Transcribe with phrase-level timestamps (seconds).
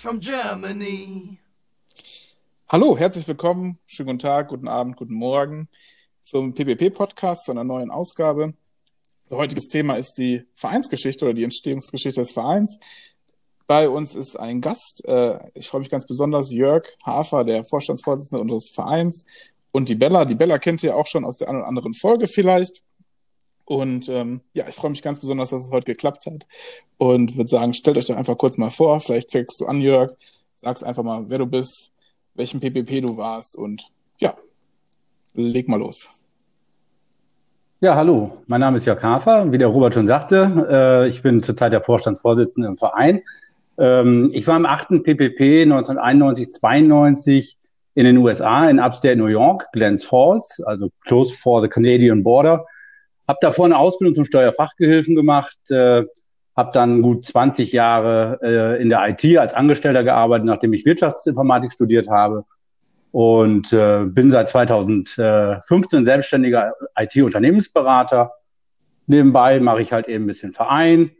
[0.00, 1.38] from Germany.
[2.68, 3.78] Hallo, herzlich willkommen.
[3.86, 5.68] Schönen guten Tag, guten Abend, guten Morgen
[6.22, 8.54] zum PPP-Podcast, zu einer neuen Ausgabe.
[9.30, 12.78] Heutiges Thema ist die Vereinsgeschichte oder die Entstehungsgeschichte des Vereins.
[13.66, 15.04] Bei uns ist ein Gast.
[15.06, 19.26] Äh, ich freue mich ganz besonders, Jörg Hafer, der Vorstandsvorsitzende unseres Vereins,
[19.70, 20.24] und die Bella.
[20.24, 22.82] Die Bella kennt ihr auch schon aus der einen oder anderen Folge vielleicht.
[23.70, 26.44] Und ähm, ja, ich freue mich ganz besonders, dass es heute geklappt hat.
[26.98, 28.98] Und würde sagen, stellt euch doch einfach kurz mal vor.
[28.98, 30.10] Vielleicht fängst du an, Jörg.
[30.56, 31.92] Sagst einfach mal, wer du bist,
[32.34, 33.84] welchen PPP du warst und
[34.18, 34.34] ja,
[35.34, 36.10] leg mal los.
[37.80, 40.66] Ja, hallo, mein Name ist Jörg Hafer, wie der Robert schon sagte.
[40.68, 43.22] Äh, ich bin zurzeit der Vorstandsvorsitzende im Verein.
[43.78, 47.56] Ähm, ich war im achten PPP 1991, 92
[47.94, 52.66] in den USA, in Upstate New York, Glens Falls, also close for the Canadian border.
[53.30, 56.02] Habe davor eine Ausbildung zum Steuerfachgehilfen gemacht, äh,
[56.56, 61.72] habe dann gut 20 Jahre äh, in der IT als Angestellter gearbeitet, nachdem ich Wirtschaftsinformatik
[61.72, 62.44] studiert habe
[63.12, 68.32] und äh, bin seit 2015 selbstständiger IT-Unternehmensberater.
[69.06, 71.12] Nebenbei mache ich halt eben ein bisschen Verein,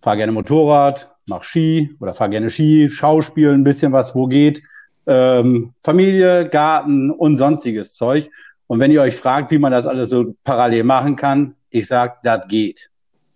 [0.00, 4.62] fahre gerne Motorrad, mache Ski oder fahre gerne Ski, Schauspiel ein bisschen was, wo geht,
[5.06, 8.30] ähm, Familie, Garten und sonstiges Zeug.
[8.72, 12.22] Und wenn ihr euch fragt, wie man das alles so parallel machen kann, ich sag,
[12.22, 12.88] das geht.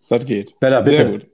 [0.08, 0.58] Das geht.
[0.60, 0.96] Bella, bitte.
[0.96, 1.26] Sehr gut.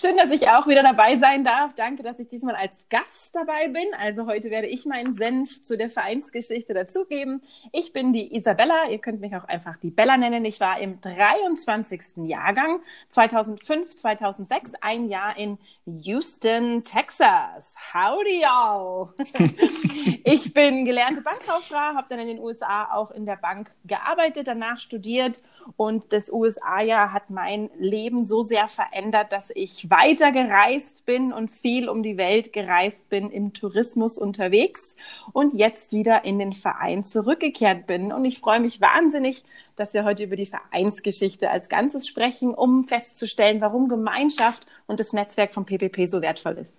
[0.00, 1.74] Schön, dass ich auch wieder dabei sein darf.
[1.74, 3.84] Danke, dass ich diesmal als Gast dabei bin.
[3.98, 7.42] Also heute werde ich meinen Senf zu der Vereinsgeschichte dazugeben.
[7.70, 8.88] Ich bin die Isabella.
[8.88, 10.42] Ihr könnt mich auch einfach die Bella nennen.
[10.46, 12.00] Ich war im 23.
[12.26, 17.74] Jahrgang 2005, 2006, ein Jahr in Houston, Texas.
[17.92, 19.10] Howdy y'all.
[20.24, 24.78] ich bin gelernte Bankkauffrau, habe dann in den USA auch in der Bank gearbeitet, danach
[24.78, 25.42] studiert
[25.76, 31.50] und das USA-Jahr hat mein Leben so sehr verändert, dass ich weiter gereist bin und
[31.50, 34.94] viel um die Welt gereist bin, im Tourismus unterwegs
[35.32, 38.12] und jetzt wieder in den Verein zurückgekehrt bin.
[38.12, 39.42] Und ich freue mich wahnsinnig,
[39.74, 45.12] dass wir heute über die Vereinsgeschichte als Ganzes sprechen, um festzustellen, warum Gemeinschaft und das
[45.12, 46.76] Netzwerk vom PPP so wertvoll ist.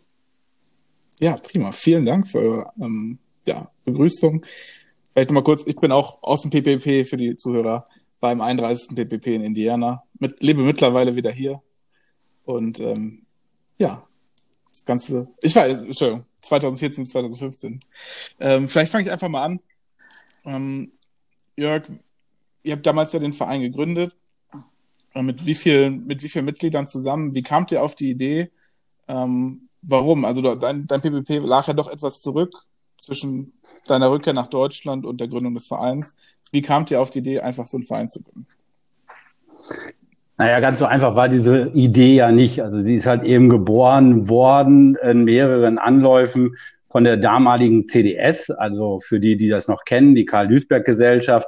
[1.20, 1.72] Ja, prima.
[1.74, 4.46] Vielen Dank für eure ähm, ja, Begrüßung.
[5.12, 7.86] Vielleicht nochmal kurz, ich bin auch aus dem PPP für die Zuhörer
[8.22, 8.96] beim 31.
[8.96, 10.04] PPP in Indiana.
[10.18, 11.62] Mit, lebe mittlerweile wieder hier
[12.46, 13.26] und ähm,
[13.78, 14.08] ja,
[14.72, 17.80] das Ganze, ich war, Entschuldigung, 2014, 2015.
[18.40, 19.60] Ähm, vielleicht fange ich einfach mal an.
[20.46, 20.92] Ähm,
[21.56, 21.84] Jörg,
[22.64, 24.16] ihr habt damals ja den Verein gegründet.
[25.14, 27.36] Mit wie vielen, mit wie vielen Mitgliedern zusammen?
[27.36, 28.50] Wie kamt ihr auf die Idee?
[29.10, 30.24] Ähm, warum?
[30.24, 32.66] Also dein, dein PPP lag ja doch etwas zurück
[33.02, 33.54] zwischen
[33.88, 36.16] deiner Rückkehr nach Deutschland und der Gründung des Vereins.
[36.52, 38.48] Wie kamt ihr auf die Idee, einfach so einen Verein zu gründen?
[40.38, 42.62] Naja, ganz so einfach war diese Idee ja nicht.
[42.62, 46.56] Also sie ist halt eben geboren worden in mehreren Anläufen
[46.90, 51.48] von der damaligen CDS, also für die, die das noch kennen, die Karl-Duisberg-Gesellschaft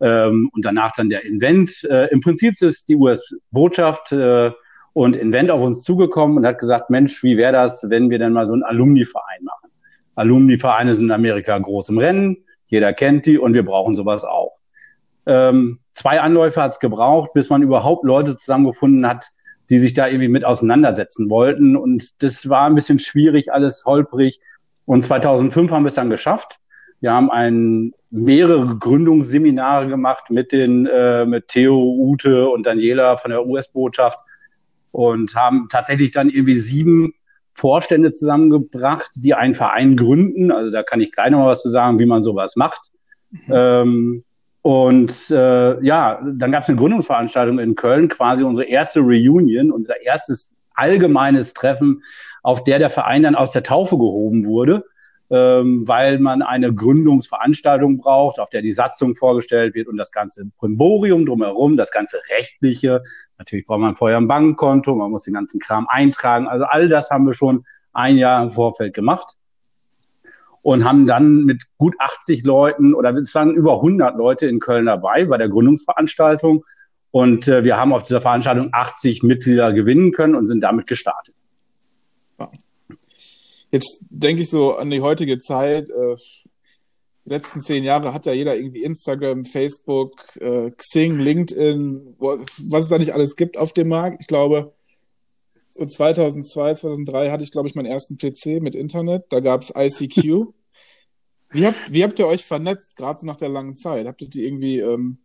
[0.00, 1.84] ähm, und danach dann der Invent.
[1.84, 4.50] Äh, Im Prinzip ist die US-Botschaft äh,
[4.94, 8.32] und Invent auf uns zugekommen und hat gesagt, Mensch, wie wäre das, wenn wir denn
[8.32, 9.70] mal so einen Alumni-Verein machen?
[10.14, 14.57] Alumni-Vereine sind in Amerika groß im Rennen, jeder kennt die und wir brauchen sowas auch.
[15.28, 19.28] Ähm, zwei Anläufe hat es gebraucht, bis man überhaupt Leute zusammengefunden hat,
[19.70, 21.76] die sich da irgendwie mit auseinandersetzen wollten.
[21.76, 24.40] Und das war ein bisschen schwierig, alles holprig.
[24.86, 26.58] Und 2005 haben wir es dann geschafft.
[27.00, 33.30] Wir haben ein, mehrere Gründungsseminare gemacht mit den, äh, mit Theo, Ute und Daniela von
[33.30, 34.18] der US-Botschaft
[34.92, 37.12] und haben tatsächlich dann irgendwie sieben
[37.52, 40.50] Vorstände zusammengebracht, die einen Verein gründen.
[40.50, 42.90] Also da kann ich gleich noch mal was zu sagen, wie man sowas macht.
[43.30, 43.40] Mhm.
[43.50, 44.24] Ähm,
[44.62, 50.02] und äh, ja, dann gab es eine Gründungsveranstaltung in Köln, quasi unsere erste Reunion, unser
[50.02, 52.02] erstes allgemeines Treffen,
[52.42, 54.84] auf der der Verein dann aus der Taufe gehoben wurde,
[55.30, 60.46] ähm, weil man eine Gründungsveranstaltung braucht, auf der die Satzung vorgestellt wird und das ganze
[60.58, 63.02] Primborium drumherum, das ganze rechtliche.
[63.38, 66.48] Natürlich braucht man vorher ein Bankkonto, man muss den ganzen Kram eintragen.
[66.48, 69.36] Also all das haben wir schon ein Jahr im Vorfeld gemacht
[70.68, 74.84] und haben dann mit gut 80 Leuten oder es waren über 100 Leute in Köln
[74.84, 76.62] dabei bei der Gründungsveranstaltung.
[77.10, 81.36] Und äh, wir haben auf dieser Veranstaltung 80 Mitglieder gewinnen können und sind damit gestartet.
[83.70, 85.88] Jetzt denke ich so an die heutige Zeit.
[85.88, 86.16] Äh,
[87.24, 92.90] die letzten zehn Jahre hat ja jeder irgendwie Instagram, Facebook, äh, Xing, LinkedIn, was es
[92.90, 94.18] da nicht alles gibt auf dem Markt.
[94.20, 94.74] Ich glaube,
[95.78, 99.26] so 2002, 2003 hatte ich, glaube ich, meinen ersten PC mit Internet.
[99.30, 100.46] Da gab es ICQ.
[101.50, 104.06] Wie habt, wie habt ihr euch vernetzt, gerade so nach der langen Zeit?
[104.06, 105.16] Habt ihr die irgendwie ähm,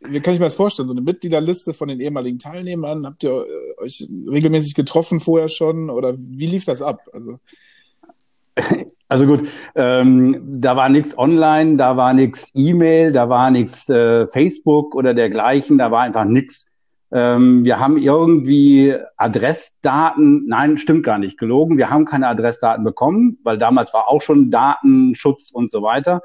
[0.00, 0.88] wie kann ich mir das vorstellen?
[0.88, 3.06] So eine Mitgliederliste von den ehemaligen Teilnehmern?
[3.06, 5.90] Habt ihr äh, euch regelmäßig getroffen vorher schon?
[5.90, 7.00] Oder wie lief das ab?
[7.12, 7.38] Also,
[9.08, 14.26] also gut, ähm, da war nichts online, da war nichts E-Mail, da war nichts äh,
[14.28, 16.66] Facebook oder dergleichen, da war einfach nichts.
[17.12, 21.78] Ähm, wir haben irgendwie Adressdaten, nein, stimmt gar nicht, gelogen.
[21.78, 26.22] Wir haben keine Adressdaten bekommen, weil damals war auch schon Datenschutz und so weiter.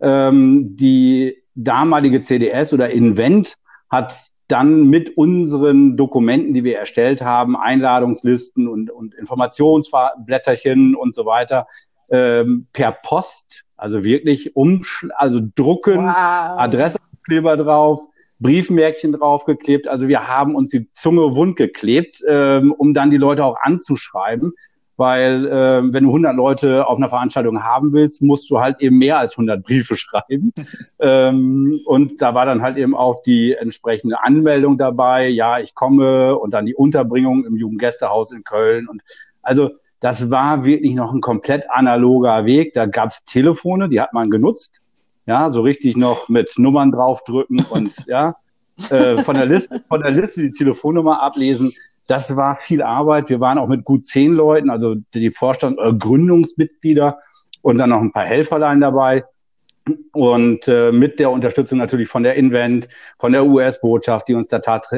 [0.00, 3.56] Ähm, die damalige CDS oder Invent
[3.90, 4.14] hat
[4.48, 11.66] dann mit unseren Dokumenten, die wir erstellt haben, Einladungslisten und, und Informationsblätterchen und so weiter,
[12.10, 16.58] ähm, per Post, also wirklich umsch also drucken, wow.
[16.58, 18.06] Adressenkleber drauf,
[18.44, 19.88] Briefmärkchen draufgeklebt.
[19.88, 24.52] Also wir haben uns die Zunge wund geklebt, ähm, um dann die Leute auch anzuschreiben
[24.96, 28.98] weil äh, wenn du 100 Leute auf einer Veranstaltung haben willst, musst du halt eben
[28.98, 30.52] mehr als 100 Briefe schreiben.
[31.00, 36.38] ähm, und da war dann halt eben auch die entsprechende Anmeldung dabei, ja, ich komme
[36.38, 38.88] und dann die Unterbringung im Jugendgästehaus in Köln.
[38.88, 39.02] Und
[39.42, 39.70] also
[40.00, 42.74] das war wirklich noch ein komplett analoger Weg.
[42.74, 44.80] Da gab's Telefone, die hat man genutzt.
[45.26, 48.36] Ja, so richtig noch mit Nummern draufdrücken und ja,
[48.90, 51.72] äh, von der Liste, von der Liste die Telefonnummer ablesen.
[52.06, 53.30] Das war viel Arbeit.
[53.30, 57.18] Wir waren auch mit gut zehn Leuten, also die Vorstand oder äh, Gründungsmitglieder
[57.62, 59.24] und dann noch ein paar Helferlein dabei.
[60.12, 62.88] Und äh, mit der Unterstützung natürlich von der Invent,
[63.18, 64.88] von der US-Botschaft, die uns da tat,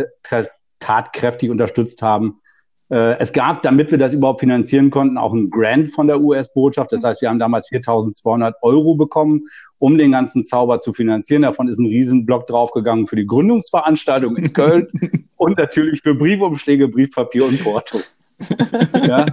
[0.80, 2.40] tatkräftig unterstützt haben.
[2.88, 6.92] Äh, es gab, damit wir das überhaupt finanzieren konnten, auch ein Grant von der US-Botschaft.
[6.92, 9.48] Das heißt, wir haben damals 4.200 Euro bekommen,
[9.78, 11.42] um den ganzen Zauber zu finanzieren.
[11.42, 14.88] Davon ist ein Riesenblock draufgegangen für die Gründungsveranstaltung in Köln
[15.36, 17.98] und natürlich für Briefumschläge, Briefpapier und Porto.
[19.06, 19.26] ja,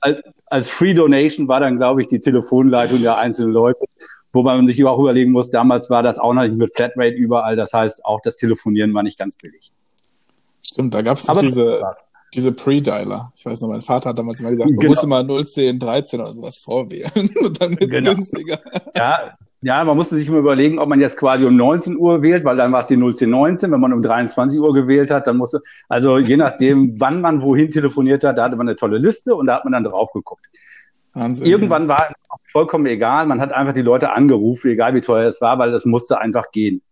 [0.00, 3.84] als, als Free Donation war dann, glaube ich, die Telefonleitung der einzelnen Leute,
[4.32, 7.56] wobei man sich auch überlegen muss, damals war das auch noch nicht mit Flatrate überall.
[7.56, 9.70] Das heißt, auch das Telefonieren war nicht ganz billig.
[10.62, 11.82] Stimmt, da gab es diese,
[12.34, 13.32] diese Pre-Dialer.
[13.36, 14.90] Ich weiß noch, mein Vater hat damals immer gesagt, man genau.
[14.90, 18.14] musste mal 010, 13 oder sowas vorwählen und dann wird genau.
[18.14, 18.58] günstiger.
[18.96, 22.44] Ja, ja, man musste sich immer überlegen, ob man jetzt quasi um 19 Uhr wählt,
[22.44, 23.72] weil dann war es die 01019.
[23.72, 27.70] Wenn man um 23 Uhr gewählt hat, dann musste, also je nachdem, wann man wohin
[27.70, 30.46] telefoniert hat, da hatte man eine tolle Liste und da hat man dann drauf geguckt.
[31.14, 33.26] Wahnsinn, Irgendwann war es vollkommen egal.
[33.26, 36.52] Man hat einfach die Leute angerufen, egal wie teuer es war, weil das musste einfach
[36.52, 36.82] gehen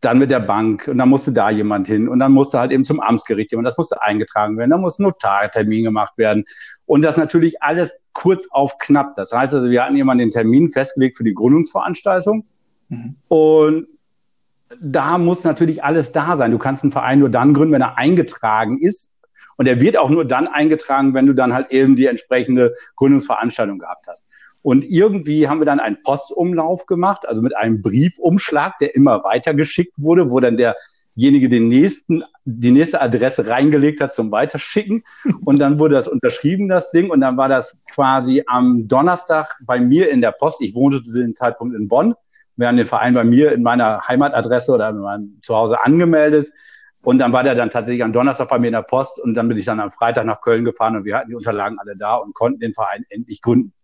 [0.00, 2.84] dann mit der Bank und dann musste da jemand hin und dann musste halt eben
[2.84, 6.44] zum Amtsgericht jemand, das musste eingetragen werden, dann muss ein Notartermin gemacht werden
[6.86, 9.14] und das natürlich alles kurz auf knapp.
[9.14, 12.44] Das heißt also, wir hatten jemanden den Termin festgelegt für die Gründungsveranstaltung
[12.88, 13.16] mhm.
[13.28, 13.86] und
[14.80, 16.50] da muss natürlich alles da sein.
[16.50, 19.12] Du kannst einen Verein nur dann gründen, wenn er eingetragen ist
[19.56, 23.78] und er wird auch nur dann eingetragen, wenn du dann halt eben die entsprechende Gründungsveranstaltung
[23.78, 24.26] gehabt hast.
[24.66, 30.02] Und irgendwie haben wir dann einen Postumlauf gemacht, also mit einem Briefumschlag, der immer weitergeschickt
[30.02, 35.04] wurde, wo dann derjenige den nächsten, die nächste Adresse reingelegt hat zum Weiterschicken.
[35.44, 37.10] Und dann wurde das unterschrieben, das Ding.
[37.10, 40.60] Und dann war das quasi am Donnerstag bei mir in der Post.
[40.60, 42.16] Ich wohnte zu dem Zeitpunkt in Bonn.
[42.56, 46.50] Wir haben den Verein bei mir in meiner Heimatadresse oder in meinem Zuhause angemeldet.
[47.02, 49.46] Und dann war der dann tatsächlich am Donnerstag bei mir in der Post und dann
[49.46, 52.16] bin ich dann am Freitag nach Köln gefahren und wir hatten die Unterlagen alle da
[52.16, 53.75] und konnten den Verein endlich gründen.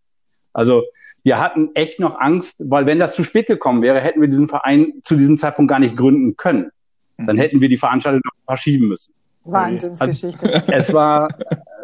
[0.52, 0.82] Also
[1.22, 4.48] wir hatten echt noch Angst, weil wenn das zu spät gekommen wäre, hätten wir diesen
[4.48, 6.70] Verein zu diesem Zeitpunkt gar nicht gründen können.
[7.18, 9.14] Dann hätten wir die Veranstaltung noch verschieben müssen.
[9.44, 10.54] Wahnsinnsgeschichte.
[10.54, 11.28] Also, es war,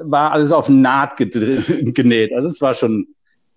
[0.02, 2.32] war alles auf Naht genäht.
[2.32, 3.08] Also es war schon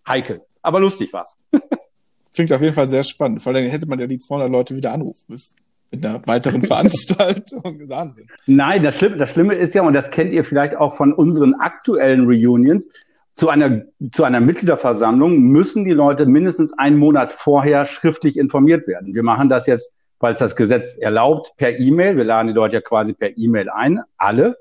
[0.08, 0.42] heikel.
[0.62, 1.38] Aber lustig war's.
[2.34, 3.42] Klingt auf jeden Fall sehr spannend.
[3.42, 5.56] Vor allem hätte man ja die 200 Leute wieder anrufen müssen.
[5.92, 7.64] Mit einer weiteren Veranstaltung.
[7.90, 8.28] Wahnsinn.
[8.46, 11.56] Nein, das Schlimme, das Schlimme ist ja, und das kennt ihr vielleicht auch von unseren
[11.56, 12.88] aktuellen Reunions,
[13.36, 19.14] zu einer, zu einer Mitgliederversammlung müssen die Leute mindestens einen Monat vorher schriftlich informiert werden.
[19.14, 22.18] Wir machen das jetzt, weil es das Gesetz erlaubt, per E-Mail.
[22.18, 24.58] Wir laden die Leute ja quasi per E-Mail ein, alle.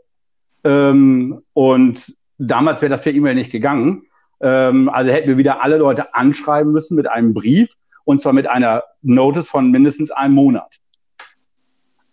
[0.64, 4.04] Ähm, und damals wäre das per E-Mail nicht gegangen.
[4.40, 7.74] Ähm, also hätten wir wieder alle Leute anschreiben müssen mit einem Brief
[8.04, 10.76] und zwar mit einer Notice von mindestens einem Monat.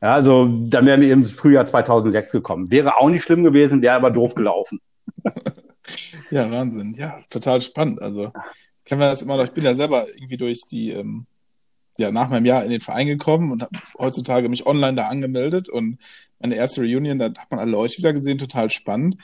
[0.02, 2.72] Ja, also dann wären wir im Frühjahr 2006 gekommen.
[2.72, 4.80] Wäre auch nicht schlimm gewesen, wäre aber doof gelaufen.
[6.32, 6.94] Ja, Wahnsinn.
[6.96, 8.02] Ja, total spannend.
[8.02, 8.32] Also
[8.86, 9.44] kennen wir das immer noch.
[9.44, 11.26] Ich bin ja selber irgendwie durch die, ähm,
[11.98, 15.70] ja, nach meinem Jahr in den Verein gekommen und habe heutzutage mich online da angemeldet
[15.70, 15.98] und
[16.40, 19.18] meine erste Reunion, da hat man alle Leute wieder gesehen, total spannend.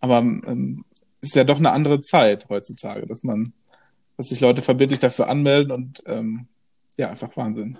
[0.00, 0.84] Aber ähm,
[1.20, 3.52] ist ja doch eine andere Zeit heutzutage, dass man,
[4.16, 6.46] dass sich Leute verbindlich dafür anmelden und ähm,
[6.96, 7.78] ja, einfach Wahnsinn.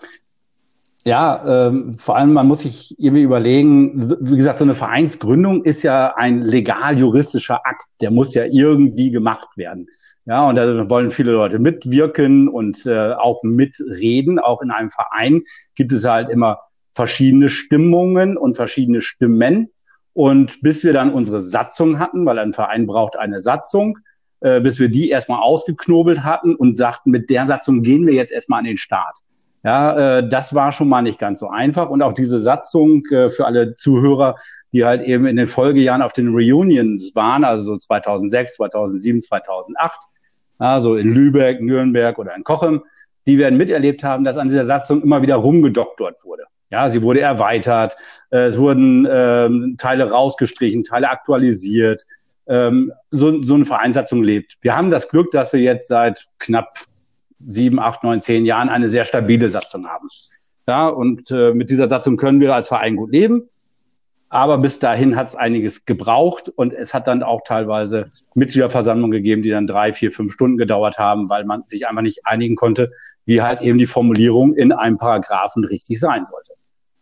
[1.04, 5.82] Ja, ähm, vor allem man muss sich irgendwie überlegen, wie gesagt, so eine Vereinsgründung ist
[5.82, 9.88] ja ein legal-juristischer Akt, der muss ja irgendwie gemacht werden.
[10.26, 14.38] Ja, und da wollen viele Leute mitwirken und äh, auch mitreden.
[14.38, 15.42] Auch in einem Verein
[15.74, 16.58] gibt es halt immer
[16.94, 19.70] verschiedene Stimmungen und verschiedene Stimmen.
[20.12, 23.98] Und bis wir dann unsere Satzung hatten, weil ein Verein braucht eine Satzung,
[24.40, 28.32] äh, bis wir die erstmal ausgeknobelt hatten und sagten, mit der Satzung gehen wir jetzt
[28.32, 29.16] erstmal an den Start.
[29.64, 31.90] Ja, äh, das war schon mal nicht ganz so einfach.
[31.90, 34.36] Und auch diese Satzung äh, für alle Zuhörer,
[34.72, 39.98] die halt eben in den Folgejahren auf den Reunions waren, also so 2006, 2007, 2008,
[40.58, 42.82] also in Lübeck, Nürnberg oder in Kochem,
[43.26, 46.44] die werden miterlebt haben, dass an dieser Satzung immer wieder rumgedoktort wurde.
[46.70, 47.96] Ja, sie wurde erweitert,
[48.30, 52.04] äh, es wurden ähm, Teile rausgestrichen, Teile aktualisiert.
[52.46, 54.56] Ähm, so, so eine Vereinssatzung lebt.
[54.62, 56.78] Wir haben das Glück, dass wir jetzt seit knapp
[57.46, 60.08] sieben, acht, neun, zehn Jahren eine sehr stabile Satzung haben.
[60.66, 63.48] Ja, und äh, mit dieser Satzung können wir als Verein gut leben.
[64.30, 69.40] Aber bis dahin hat es einiges gebraucht und es hat dann auch teilweise Mitgliederversammlungen gegeben,
[69.42, 72.92] die dann drei, vier, fünf Stunden gedauert haben, weil man sich einfach nicht einigen konnte,
[73.24, 76.52] wie halt eben die Formulierung in einem Paragraphen richtig sein sollte.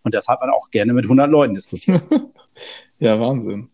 [0.05, 2.02] Und das hat man auch gerne mit 100 Leuten diskutiert.
[3.00, 3.71] ja, Wahnsinn.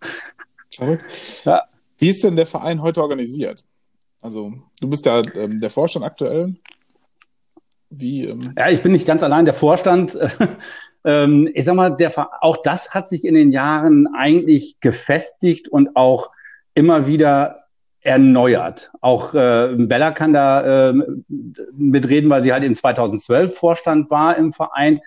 [0.74, 1.06] Verrückt.
[1.44, 1.64] Ja.
[1.98, 3.64] Wie ist denn der Verein heute organisiert?
[4.24, 6.54] Also, du bist ja ähm, der Vorstand aktuell.
[7.90, 8.24] Wie?
[8.24, 8.40] Ähm...
[8.56, 10.18] Ja, ich bin nicht ganz allein der Vorstand.
[11.04, 12.10] ähm, ich sag mal, der,
[12.42, 16.30] auch das hat sich in den Jahren eigentlich gefestigt und auch
[16.72, 17.66] immer wieder
[18.00, 18.92] erneuert.
[19.02, 20.94] Auch äh, Bella kann da äh,
[21.74, 25.00] mitreden, weil sie halt in 2012 Vorstand war im Verein.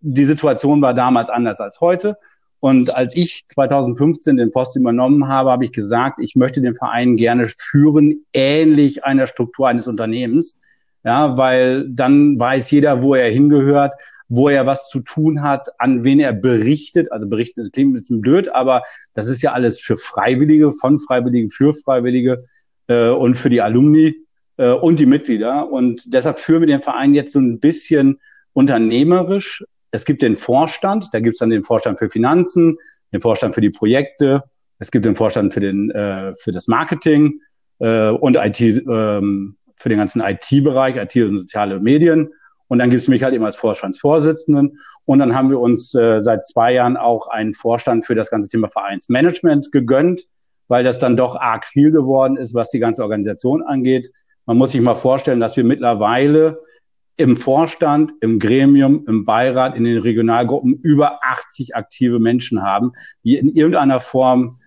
[0.00, 2.16] Die Situation war damals anders als heute.
[2.60, 7.16] Und als ich 2015 den Post übernommen habe, habe ich gesagt, ich möchte den Verein
[7.16, 10.60] gerne führen, ähnlich einer Struktur eines Unternehmens.
[11.02, 13.94] Ja, weil dann weiß jeder, wo er hingehört,
[14.28, 17.10] wo er was zu tun hat, an wen er berichtet.
[17.10, 18.82] Also berichtet, das klingt ein bisschen blöd, aber
[19.14, 22.44] das ist ja alles für Freiwillige, von Freiwilligen, für Freiwillige
[22.88, 24.14] äh, und für die Alumni
[24.58, 25.72] äh, und die Mitglieder.
[25.72, 28.20] Und deshalb führen wir den Verein jetzt so ein bisschen
[28.52, 32.78] unternehmerisch es gibt den Vorstand, da gibt es dann den Vorstand für Finanzen,
[33.12, 34.44] den Vorstand für die Projekte,
[34.78, 37.40] es gibt den Vorstand für, den, äh, für das Marketing
[37.80, 42.32] äh, und IT, ähm, für den ganzen IT-Bereich, IT und soziale Medien.
[42.68, 44.78] Und dann gibt es mich halt eben als Vorstandsvorsitzenden.
[45.04, 48.48] Und dann haben wir uns äh, seit zwei Jahren auch einen Vorstand für das ganze
[48.48, 50.22] Thema Vereinsmanagement gegönnt,
[50.68, 54.10] weil das dann doch arg viel geworden ist, was die ganze Organisation angeht.
[54.46, 56.60] Man muss sich mal vorstellen, dass wir mittlerweile
[57.20, 62.92] im Vorstand, im Gremium, im Beirat, in den Regionalgruppen über 80 aktive Menschen haben,
[63.24, 64.58] die in irgendeiner Form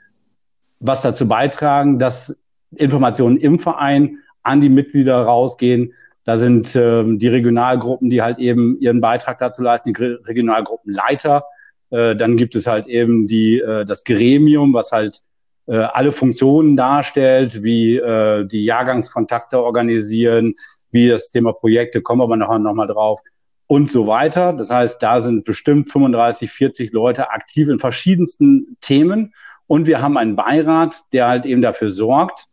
[0.80, 2.38] was dazu beitragen, dass
[2.76, 5.94] Informationen im Verein an die Mitglieder rausgehen.
[6.26, 11.44] Da sind ähm, die Regionalgruppen, die halt eben ihren Beitrag dazu leisten, die Regionalgruppenleiter.
[11.90, 15.22] Äh, dann gibt es halt eben die, äh, das Gremium, was halt
[15.66, 20.54] äh, alle Funktionen darstellt, wie äh, die Jahrgangskontakte organisieren,
[20.94, 23.20] wie das Thema Projekte, kommen wir aber nachher nochmal drauf
[23.68, 24.54] und so weiter.
[24.54, 29.34] Das heißt, da sind bestimmt 35, 40 Leute aktiv in verschiedensten Themen.
[29.68, 32.46] Und wir haben einen Beirat, der halt eben dafür sorgt,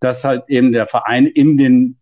[0.00, 1.98] dass halt eben der Verein in den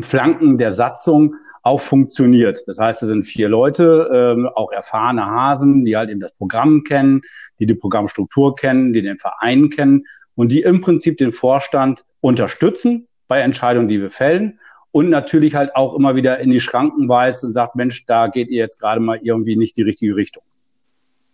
[0.00, 2.62] Flanken der Satzung auch funktioniert.
[2.66, 6.82] Das heißt, es sind vier Leute, ähm, auch erfahrene Hasen, die halt eben das Programm
[6.82, 7.22] kennen,
[7.58, 13.08] die die Programmstruktur kennen, die den Verein kennen und die im Prinzip den Vorstand unterstützen
[13.28, 14.58] bei Entscheidungen, die wir fällen
[14.92, 18.48] und natürlich halt auch immer wieder in die Schranken weist und sagt, Mensch, da geht
[18.48, 20.44] ihr jetzt gerade mal irgendwie nicht die richtige Richtung.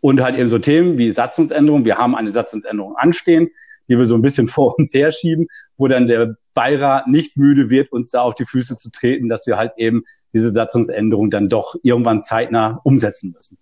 [0.01, 1.85] Und halt eben so Themen wie Satzungsänderung.
[1.85, 3.51] Wir haben eine Satzungsänderung anstehen,
[3.89, 7.93] die wir so ein bisschen vor uns herschieben, wo dann der Beirat nicht müde wird,
[7.93, 11.75] uns da auf die Füße zu treten, dass wir halt eben diese Satzungsänderung dann doch
[11.83, 13.59] irgendwann zeitnah umsetzen müssen.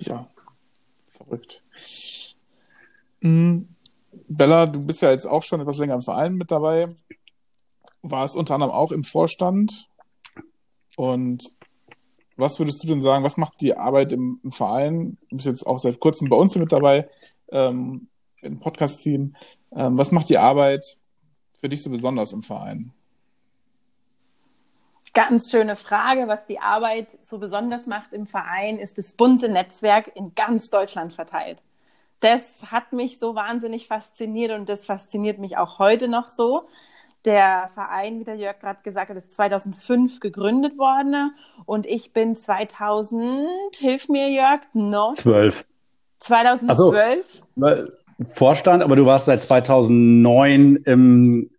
[0.00, 0.28] Ja,
[1.06, 1.62] verrückt.
[3.20, 3.68] Mhm.
[4.28, 6.88] Bella, du bist ja jetzt auch schon etwas länger im Verein mit dabei
[8.02, 9.88] war es unter anderem auch im Vorstand.
[10.96, 11.44] Und
[12.36, 15.18] was würdest du denn sagen, was macht die Arbeit im, im Verein?
[15.30, 17.08] Du bist jetzt auch seit kurzem bei uns mit dabei,
[17.50, 18.08] ähm,
[18.40, 19.36] im Podcast-Team.
[19.74, 20.98] Ähm, was macht die Arbeit
[21.60, 22.94] für dich so besonders im Verein?
[25.14, 26.26] Ganz schöne Frage.
[26.26, 31.12] Was die Arbeit so besonders macht im Verein, ist das bunte Netzwerk in ganz Deutschland
[31.12, 31.62] verteilt.
[32.20, 36.68] Das hat mich so wahnsinnig fasziniert und das fasziniert mich auch heute noch so.
[37.24, 41.32] Der Verein, wie der Jörg gerade gesagt hat, ist 2005 gegründet worden
[41.66, 45.12] und ich bin 2000, hilf mir Jörg, noch?
[45.12, 45.64] 12.
[46.18, 47.42] 2012?
[47.56, 47.66] So,
[48.24, 51.50] Vorstand, aber du warst seit 2009 im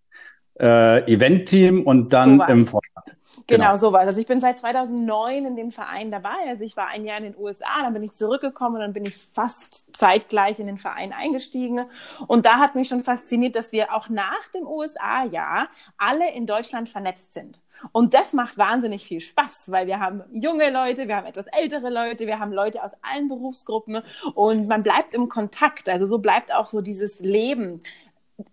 [0.59, 3.17] äh, Event-Team und dann so im Vorstand.
[3.47, 4.07] Genau, genau sowas.
[4.07, 6.35] Also ich bin seit 2009 in dem Verein dabei.
[6.47, 9.05] Also ich war ein Jahr in den USA, dann bin ich zurückgekommen und dann bin
[9.05, 11.85] ich fast zeitgleich in den Verein eingestiegen.
[12.27, 16.89] Und da hat mich schon fasziniert, dass wir auch nach dem USA-Jahr alle in Deutschland
[16.89, 17.61] vernetzt sind.
[17.91, 21.89] Und das macht wahnsinnig viel Spaß, weil wir haben junge Leute, wir haben etwas ältere
[21.89, 24.01] Leute, wir haben Leute aus allen Berufsgruppen
[24.35, 25.89] und man bleibt im Kontakt.
[25.89, 27.81] Also so bleibt auch so dieses Leben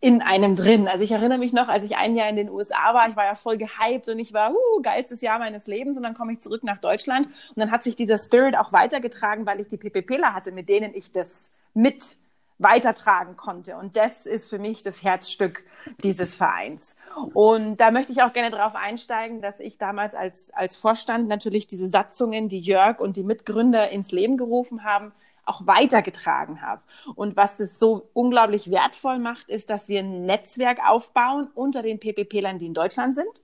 [0.00, 0.88] in einem drin.
[0.88, 3.24] Also ich erinnere mich noch, als ich ein Jahr in den USA war, ich war
[3.24, 6.40] ja voll gehypt und ich war, uh, geilstes Jahr meines Lebens und dann komme ich
[6.40, 10.34] zurück nach Deutschland und dann hat sich dieser Spirit auch weitergetragen, weil ich die PPPler
[10.34, 12.16] hatte, mit denen ich das mit
[12.60, 13.76] weitertragen konnte.
[13.76, 15.64] Und das ist für mich das Herzstück
[16.02, 16.94] dieses Vereins.
[17.32, 21.66] Und da möchte ich auch gerne darauf einsteigen, dass ich damals als, als Vorstand natürlich
[21.66, 25.12] diese Satzungen, die Jörg und die Mitgründer ins Leben gerufen haben,
[25.50, 26.82] auch weitergetragen habe.
[27.14, 31.98] Und was es so unglaublich wertvoll macht, ist, dass wir ein Netzwerk aufbauen unter den
[31.98, 33.42] PPP-Lern, die in Deutschland sind.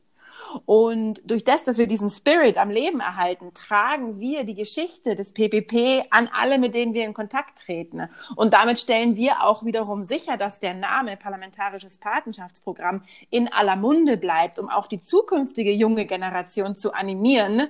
[0.64, 5.32] Und durch das, dass wir diesen Spirit am Leben erhalten, tragen wir die Geschichte des
[5.32, 8.08] PPP an alle, mit denen wir in Kontakt treten.
[8.34, 14.16] Und damit stellen wir auch wiederum sicher, dass der Name Parlamentarisches Patenschaftsprogramm in aller Munde
[14.16, 17.68] bleibt, um auch die zukünftige junge Generation zu animieren,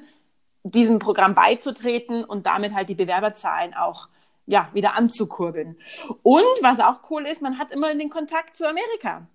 [0.64, 4.08] diesem Programm beizutreten und damit halt die Bewerberzahlen auch
[4.46, 5.78] ja, wieder anzukurbeln.
[6.22, 9.26] Und was auch cool ist, man hat immer den Kontakt zu Amerika.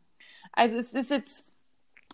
[0.54, 1.56] Also es ist jetzt,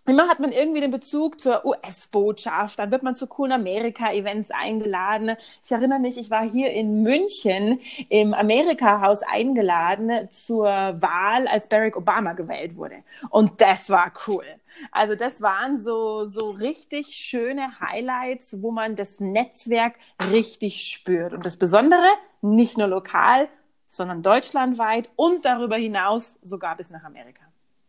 [0.08, 5.36] immer hat man irgendwie den Bezug zur US-Botschaft, dann wird man zu coolen Amerika-Events eingeladen.
[5.64, 11.98] Ich erinnere mich, ich war hier in München im Amerika-Haus eingeladen zur Wahl, als Barack
[11.98, 13.04] Obama gewählt wurde.
[13.30, 14.46] Und das war cool.
[14.92, 19.96] Also das waren so, so richtig schöne Highlights, wo man das Netzwerk
[20.32, 21.34] richtig spürt.
[21.34, 22.08] Und das Besondere,
[22.42, 23.50] nicht nur lokal,
[23.88, 27.44] sondern deutschlandweit und darüber hinaus sogar bis nach Amerika.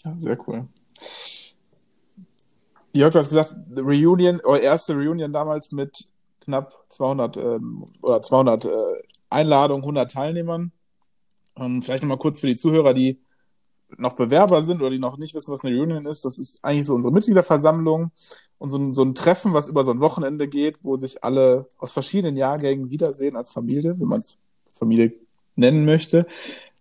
[0.05, 0.67] Ja, sehr cool.
[2.99, 6.09] Jörg, du hast gesagt, Reunion, eure erste Reunion damals mit
[6.41, 8.71] knapp 200 ähm, oder 200 äh,
[9.31, 10.73] Einladungen, 100 Teilnehmern.
[11.57, 13.21] Ähm, vielleicht nochmal kurz für die Zuhörer, die
[13.97, 16.87] noch Bewerber sind oder die noch nicht wissen, was eine Reunion ist, das ist eigentlich
[16.87, 18.11] so unsere Mitgliederversammlung
[18.59, 21.93] und so so ein Treffen, was über so ein Wochenende geht, wo sich alle aus
[21.93, 24.39] verschiedenen Jahrgängen wiedersehen als Familie, wenn man es
[24.73, 25.13] Familie
[25.55, 26.27] nennen möchte.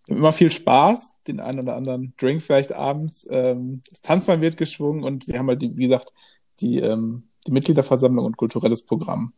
[0.08, 3.28] Immer viel Spaß, den einen oder anderen Drink vielleicht abends.
[3.30, 6.13] Ähm, das Tanzbein wird geschwungen und wir haben halt, die, wie gesagt,
[6.62, 9.34] die, ähm, die Mitgliederversammlung und kulturelles Programm.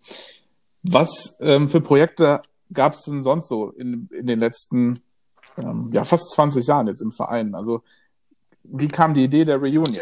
[0.83, 4.99] Was ähm, für Projekte gab es denn sonst so in, in den letzten
[5.57, 7.55] ähm, ja, fast 20 Jahren jetzt im Verein.
[7.55, 7.81] Also
[8.63, 9.97] wie kam die Idee der Reunion?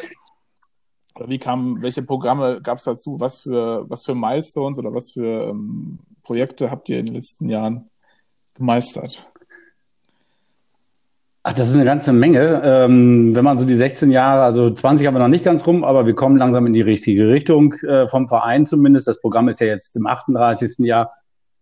[1.16, 3.20] Oder wie kam, welche Programme gab es dazu?
[3.20, 7.50] Was für, was für Milestones oder was für ähm, Projekte habt ihr in den letzten
[7.50, 7.90] Jahren
[8.54, 9.32] gemeistert?
[11.50, 12.62] Ach, das ist eine ganze Menge.
[12.62, 15.86] Ähm, wenn man so die 16 Jahre, also 20 haben wir noch nicht ganz rum,
[15.86, 19.08] aber wir kommen langsam in die richtige Richtung äh, vom Verein zumindest.
[19.08, 20.80] Das Programm ist ja jetzt im 38.
[20.80, 21.14] Jahr.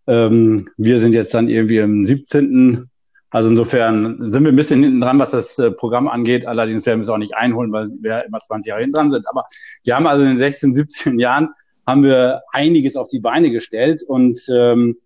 [0.08, 2.90] Ähm, wir sind jetzt dann irgendwie im 17.
[3.30, 6.48] Also insofern sind wir ein bisschen hinten dran, was das äh, Programm angeht.
[6.48, 9.28] Allerdings werden wir es auch nicht einholen, weil wir immer 20 Jahre hinten dran sind.
[9.30, 9.44] Aber
[9.84, 11.50] wir haben also in den 16, 17 Jahren
[11.86, 14.98] haben wir einiges auf die Beine gestellt und ähm,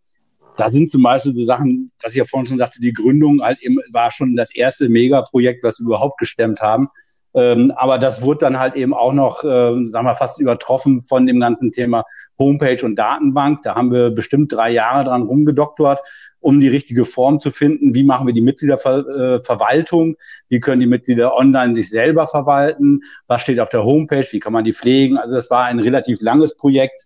[0.60, 3.62] da sind zum Beispiel so Sachen, was ich ja vorhin schon sagte, die Gründung halt
[3.62, 6.90] eben war schon das erste Megaprojekt, was wir überhaupt gestemmt haben.
[7.36, 11.28] Ähm, aber das wurde dann halt eben auch noch, äh, sagen wir, fast übertroffen von
[11.28, 12.04] dem ganzen Thema
[12.40, 13.62] Homepage und Datenbank.
[13.62, 16.02] Da haben wir bestimmt drei Jahre dran rumgedoktort
[16.42, 17.94] um die richtige Form zu finden.
[17.94, 20.16] Wie machen wir die Mitgliederverwaltung?
[20.48, 23.02] Wie können die Mitglieder online sich selber verwalten?
[23.28, 24.26] Was steht auf der Homepage?
[24.32, 25.18] Wie kann man die pflegen?
[25.18, 27.06] Also das war ein relativ langes Projekt.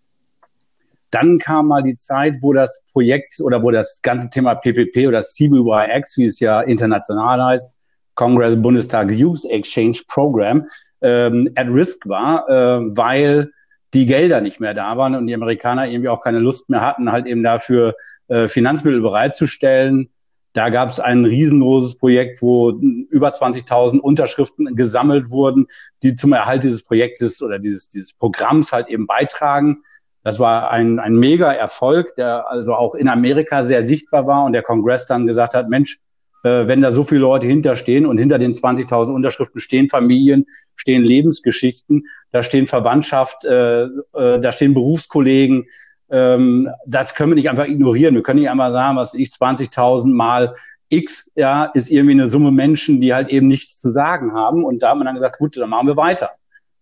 [1.13, 5.21] Dann kam mal die Zeit, wo das Projekt oder wo das ganze Thema PPP oder
[5.21, 7.69] CBYX, wie es ja international heißt,
[8.15, 10.67] Congress Bundestag Youth Exchange Program,
[11.01, 13.51] ähm, at risk war, äh, weil
[13.93, 17.11] die Gelder nicht mehr da waren und die Amerikaner irgendwie auch keine Lust mehr hatten,
[17.11, 17.95] halt eben dafür
[18.27, 20.09] äh, Finanzmittel bereitzustellen.
[20.53, 25.67] Da gab es ein riesengroßes Projekt, wo über 20.000 Unterschriften gesammelt wurden,
[26.01, 29.83] die zum Erhalt dieses Projektes oder dieses, dieses Programms halt eben beitragen.
[30.23, 34.53] Das war ein, ein mega Erfolg, der also auch in Amerika sehr sichtbar war und
[34.53, 35.99] der Kongress dann gesagt hat, Mensch,
[36.43, 41.03] äh, wenn da so viele Leute hinterstehen und hinter den 20.000 Unterschriften stehen Familien, stehen
[41.03, 45.65] Lebensgeschichten, da stehen Verwandtschaft, äh, äh, da stehen Berufskollegen.
[46.09, 48.15] Ähm, das können wir nicht einfach ignorieren.
[48.15, 50.53] Wir können nicht einmal sagen, was ich 20.000 mal
[50.89, 54.63] X, ja, ist irgendwie eine Summe Menschen, die halt eben nichts zu sagen haben.
[54.63, 56.31] Und da haben wir dann gesagt, gut, dann machen wir weiter.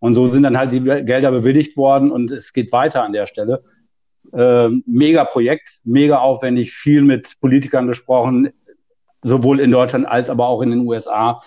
[0.02, 3.28] Und so sind dann halt die Gelder bewilligt worden und es geht weiter an der
[3.28, 3.62] Stelle.
[4.34, 8.50] Äh, mega Projekt, mega aufwendig, viel mit Politikern gesprochen,
[9.22, 11.42] sowohl in Deutschland als aber auch in den USA,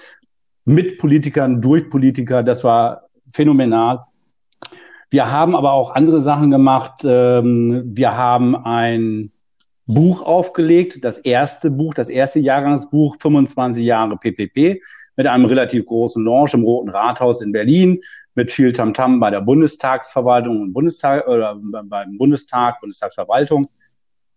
[0.65, 2.45] mit Politikern, durch Politiker.
[2.45, 4.05] Das war phänomenal.
[5.11, 7.03] Wir haben aber auch andere Sachen gemacht.
[7.05, 9.33] Ähm, wir haben ein
[9.87, 14.81] Buch aufgelegt, das erste Buch, das erste Jahrgangsbuch, 25 Jahre PPP,
[15.17, 18.01] mit einem relativ großen Launch im Roten Rathaus in Berlin,
[18.35, 23.67] mit viel Tamtam bei der Bundestagsverwaltung und Bundestag oder beim Bundestag, Bundestagsverwaltung.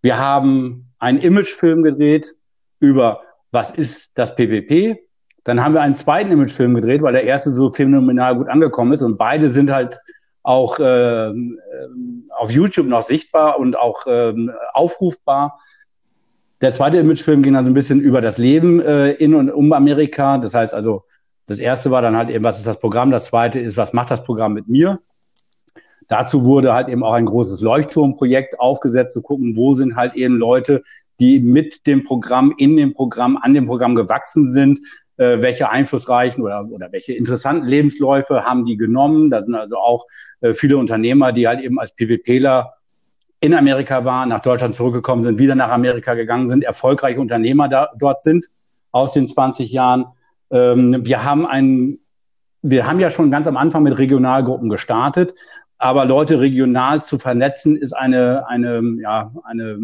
[0.01, 2.36] Wir haben einen Imagefilm gedreht
[2.79, 4.99] über was ist das PPP.
[5.43, 9.01] Dann haben wir einen zweiten Imagefilm gedreht, weil der erste so phänomenal gut angekommen ist
[9.01, 9.99] und beide sind halt
[10.43, 11.33] auch äh,
[12.38, 14.33] auf YouTube noch sichtbar und auch äh,
[14.73, 15.60] aufrufbar.
[16.62, 19.73] Der zweite Imagefilm ging dann so ein bisschen über das Leben äh, in und um
[19.73, 20.38] Amerika.
[20.38, 21.03] Das heißt also,
[21.47, 23.10] das erste war dann halt eben, was ist das Programm?
[23.10, 24.99] Das zweite ist, was macht das Programm mit mir?
[26.10, 30.38] Dazu wurde halt eben auch ein großes Leuchtturmprojekt aufgesetzt, zu gucken, wo sind halt eben
[30.38, 30.83] Leute,
[31.19, 34.79] die mit dem Programm, in dem Programm, an dem Programm gewachsen sind,
[35.17, 39.29] äh, welche einflussreichen oder, oder welche interessanten Lebensläufe haben die genommen.
[39.29, 40.05] Da sind also auch
[40.41, 42.73] äh, viele Unternehmer, die halt eben als PWPler
[43.39, 47.89] in Amerika waren, nach Deutschland zurückgekommen sind, wieder nach Amerika gegangen sind, erfolgreiche Unternehmer da,
[47.97, 48.47] dort sind
[48.91, 50.05] aus den 20 Jahren.
[50.51, 51.99] Ähm, wir haben ein,
[52.62, 55.33] wir haben ja schon ganz am Anfang mit Regionalgruppen gestartet
[55.77, 59.77] aber Leute regional zu vernetzen, ist eine, eine, ja, eine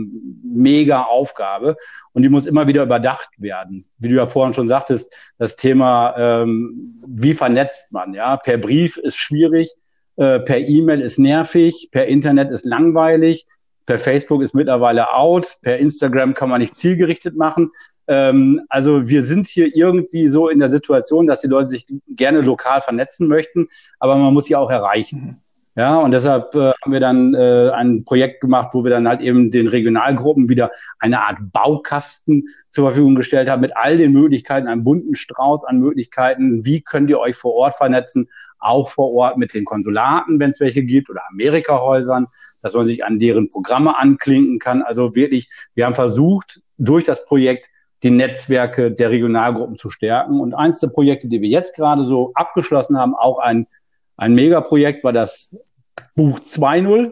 [0.43, 1.75] mega Aufgabe
[2.13, 3.85] und die muss immer wieder überdacht werden.
[3.99, 8.13] Wie du ja vorhin schon sagtest, das Thema, ähm, wie vernetzt man?
[8.13, 9.71] Ja, per Brief ist schwierig,
[10.15, 13.45] äh, per E-Mail ist nervig, per Internet ist langweilig,
[13.85, 17.71] per Facebook ist mittlerweile out, per Instagram kann man nicht zielgerichtet machen.
[18.07, 22.41] Ähm, also wir sind hier irgendwie so in der Situation, dass die Leute sich gerne
[22.41, 23.67] lokal vernetzen möchten,
[23.99, 25.21] aber man muss sie auch erreichen.
[25.21, 25.43] Mhm.
[25.75, 29.21] Ja, und deshalb äh, haben wir dann äh, ein Projekt gemacht, wo wir dann halt
[29.21, 34.67] eben den Regionalgruppen wieder eine Art Baukasten zur Verfügung gestellt haben mit all den Möglichkeiten,
[34.67, 36.63] einem bunten Strauß an Möglichkeiten.
[36.63, 38.29] Wie könnt ihr euch vor Ort vernetzen?
[38.59, 42.27] Auch vor Ort mit den Konsulaten, wenn es welche gibt, oder Amerikahäusern,
[42.61, 44.83] dass man sich an deren Programme anklinken kann.
[44.83, 47.67] Also wirklich, wir haben versucht, durch das Projekt
[48.03, 50.39] die Netzwerke der Regionalgruppen zu stärken.
[50.39, 53.67] Und eins der Projekte, die wir jetzt gerade so abgeschlossen haben, auch ein
[54.17, 55.55] ein Megaprojekt war das
[56.15, 57.11] Buch 2.0.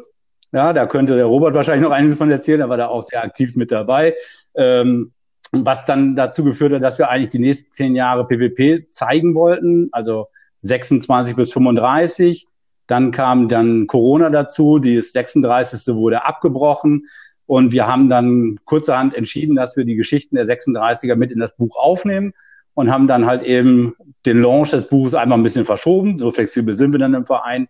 [0.53, 3.23] Ja, da könnte der Robert wahrscheinlich noch einiges von erzählen, er war da auch sehr
[3.23, 4.15] aktiv mit dabei.
[4.55, 5.13] Ähm,
[5.53, 9.89] was dann dazu geführt hat, dass wir eigentlich die nächsten zehn Jahre PWP zeigen wollten,
[9.91, 10.27] also
[10.57, 12.47] 26 bis 35.
[12.87, 15.93] Dann kam dann Corona dazu, die 36.
[15.95, 17.05] wurde abgebrochen
[17.51, 21.53] und wir haben dann kurzerhand entschieden, dass wir die Geschichten der 36er mit in das
[21.53, 22.31] Buch aufnehmen
[22.75, 23.93] und haben dann halt eben
[24.25, 26.17] den Launch des Buches einmal ein bisschen verschoben.
[26.17, 27.67] So flexibel sind wir dann im Verein,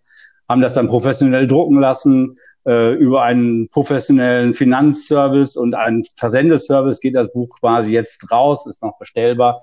[0.48, 2.38] haben das dann professionell drucken lassen.
[2.64, 8.84] Äh, über einen professionellen Finanzservice und einen Versendeservice geht das Buch quasi jetzt raus, ist
[8.84, 9.62] noch bestellbar.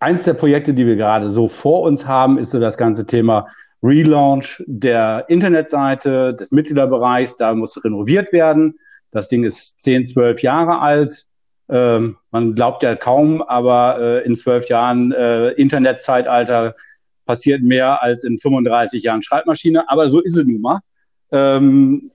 [0.00, 3.46] Eins der Projekte, die wir gerade so vor uns haben, ist so das ganze Thema
[3.82, 7.36] Relaunch der Internetseite, des Mitgliederbereichs.
[7.36, 8.74] Da muss renoviert werden.
[9.10, 11.26] Das Ding ist 10, 12 Jahre alt.
[11.68, 16.74] Ähm, man glaubt ja kaum, aber äh, in zwölf Jahren äh, Internetzeitalter
[17.24, 19.88] passiert mehr als in 35 Jahren Schreibmaschine.
[19.88, 20.80] Aber so ist es nun mal.
[21.30, 22.10] Ähm,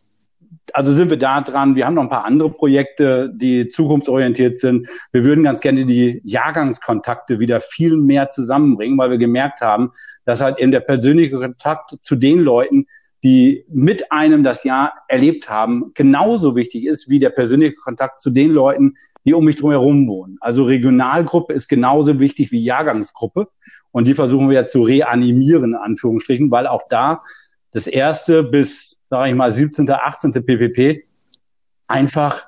[0.73, 1.75] also sind wir da dran.
[1.75, 4.87] Wir haben noch ein paar andere Projekte, die zukunftsorientiert sind.
[5.11, 9.91] Wir würden ganz gerne die Jahrgangskontakte wieder viel mehr zusammenbringen, weil wir gemerkt haben,
[10.25, 12.85] dass halt eben der persönliche Kontakt zu den Leuten,
[13.23, 18.29] die mit einem das Jahr erlebt haben, genauso wichtig ist wie der persönliche Kontakt zu
[18.29, 18.93] den Leuten,
[19.25, 20.37] die um mich drum herum wohnen.
[20.39, 23.47] Also Regionalgruppe ist genauso wichtig wie Jahrgangsgruppe.
[23.91, 27.23] Und die versuchen wir jetzt zu reanimieren, in Anführungsstrichen, weil auch da
[27.77, 30.31] das erste bis, sage ich mal, 17., 18.
[30.31, 31.03] PPP
[31.87, 32.47] einfach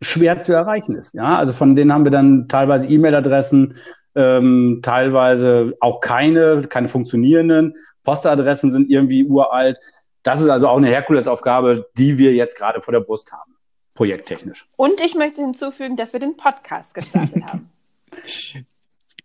[0.00, 1.12] schwer zu erreichen ist.
[1.12, 3.76] Ja, also von denen haben wir dann teilweise E-Mail-Adressen,
[4.14, 7.74] ähm, teilweise auch keine, keine funktionierenden.
[8.02, 9.78] Postadressen sind irgendwie uralt.
[10.22, 13.56] Das ist also auch eine Herkulesaufgabe, die wir jetzt gerade vor der Brust haben,
[13.92, 14.66] projekttechnisch.
[14.76, 17.70] Und ich möchte hinzufügen, dass wir den Podcast gestartet haben.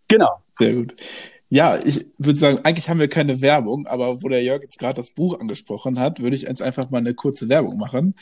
[0.08, 0.40] Genau.
[0.60, 0.94] Sehr gut.
[1.48, 4.96] Ja, ich würde sagen, eigentlich haben wir keine Werbung, aber wo der Jörg jetzt gerade
[4.96, 8.16] das Buch angesprochen hat, würde ich jetzt einfach mal eine kurze Werbung machen.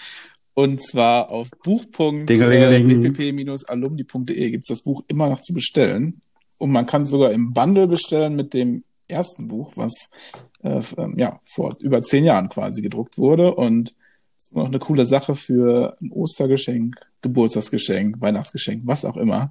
[0.55, 6.21] Und zwar auf buch.bpp-alumni.de gibt es das Buch immer noch zu bestellen.
[6.59, 9.93] Und man kann sogar im Bundle bestellen mit dem ersten Buch, was
[10.63, 13.53] äh, ähm, ja vor über zehn Jahren quasi gedruckt wurde.
[13.55, 13.97] Und
[14.39, 19.49] ist noch eine coole Sache für ein Ostergeschenk, Geburtstagsgeschenk, Weihnachtsgeschenk, was auch immer.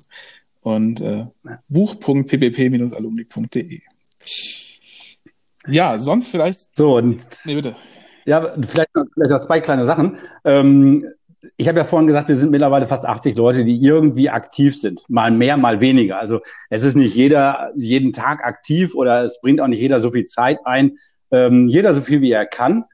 [0.64, 1.28] Und äh,
[1.68, 3.82] buch.ppp-alumni.de.
[5.68, 6.76] Ja, sonst vielleicht.
[6.76, 7.26] So, und.
[7.46, 7.76] Nee, bitte.
[8.26, 10.18] Ja, vielleicht noch, vielleicht noch zwei kleine Sachen.
[10.46, 11.06] Ähm,
[11.58, 15.04] ich habe ja vorhin gesagt, wir sind mittlerweile fast 80 Leute, die irgendwie aktiv sind.
[15.10, 16.20] Mal mehr, mal weniger.
[16.20, 20.12] Also es ist nicht jeder jeden Tag aktiv oder es bringt auch nicht jeder so
[20.12, 20.96] viel Zeit ein,
[21.32, 22.86] Ähm, jeder so viel wie er kann.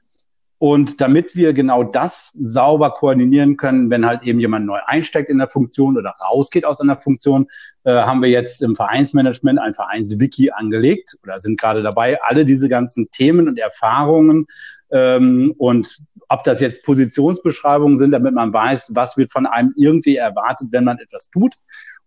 [0.60, 5.38] Und damit wir genau das sauber koordinieren können, wenn halt eben jemand neu einsteckt in
[5.38, 7.46] der Funktion oder rausgeht aus einer Funktion,
[7.84, 12.68] äh, haben wir jetzt im Vereinsmanagement ein Vereinswiki angelegt oder sind gerade dabei, alle diese
[12.68, 14.48] ganzen Themen und Erfahrungen
[14.90, 20.16] ähm, und ob das jetzt Positionsbeschreibungen sind, damit man weiß, was wird von einem irgendwie
[20.16, 21.54] erwartet, wenn man etwas tut,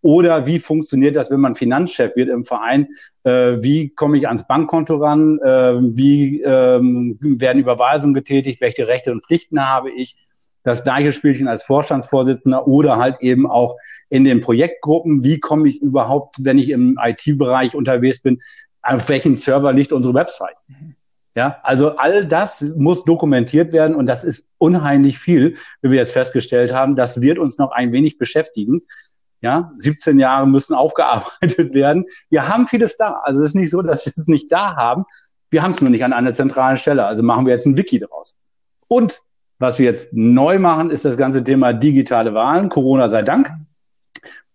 [0.03, 2.89] oder wie funktioniert das, wenn man Finanzchef wird im Verein?
[3.23, 5.39] Äh, wie komme ich ans Bankkonto ran?
[5.39, 8.59] Äh, wie ähm, werden Überweisungen getätigt?
[8.61, 10.15] Welche Rechte und Pflichten habe ich?
[10.65, 13.77] Das gleiche Spielchen als Vorstandsvorsitzender oder halt eben auch
[14.09, 15.23] in den Projektgruppen.
[15.23, 18.39] Wie komme ich überhaupt, wenn ich im IT-Bereich unterwegs bin,
[18.81, 20.57] auf welchen Server liegt unsere Website?
[21.35, 26.13] Ja, also all das muss dokumentiert werden und das ist unheimlich viel, wie wir jetzt
[26.13, 26.95] festgestellt haben.
[26.95, 28.81] Das wird uns noch ein wenig beschäftigen.
[29.43, 32.05] Ja, 17 Jahre müssen aufgearbeitet werden.
[32.29, 33.21] Wir haben vieles da.
[33.23, 35.03] Also es ist nicht so, dass wir es nicht da haben.
[35.49, 37.05] Wir haben es nur nicht an einer zentralen Stelle.
[37.05, 38.37] Also machen wir jetzt ein Wiki draus.
[38.87, 39.21] Und
[39.59, 42.69] was wir jetzt neu machen, ist das ganze Thema digitale Wahlen.
[42.69, 43.51] Corona sei Dank.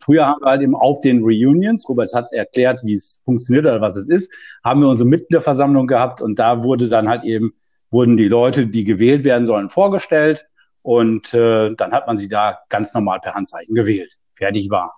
[0.01, 3.83] Früher haben wir halt eben auf den Reunions, Robert hat erklärt, wie es funktioniert oder
[3.83, 4.33] was es ist,
[4.65, 7.53] haben wir unsere Mitgliederversammlung gehabt und da wurde dann halt eben,
[7.91, 10.47] wurden die Leute, die gewählt werden sollen, vorgestellt
[10.81, 14.97] und äh, dann hat man sie da ganz normal per Handzeichen gewählt fertig war.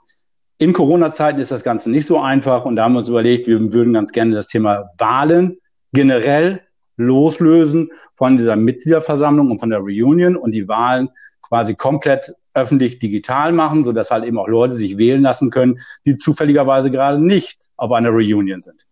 [0.59, 3.72] In Corona-Zeiten ist das Ganze nicht so einfach und da haben wir uns überlegt, wir
[3.72, 5.59] würden ganz gerne das Thema Wahlen
[5.92, 6.61] generell
[6.96, 11.09] loslösen von dieser Mitgliederversammlung und von der Reunion und die Wahlen
[11.40, 15.79] quasi komplett öffentlich digital machen, so dass halt eben auch Leute sich wählen lassen können,
[16.05, 18.87] die zufälligerweise gerade nicht auf einer Reunion sind.